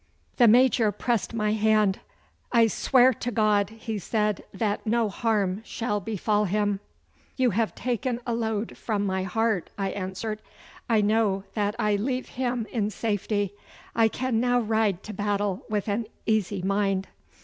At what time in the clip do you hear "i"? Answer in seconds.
2.51-2.65, 9.77-9.91, 10.89-11.01, 11.77-11.97, 13.95-14.07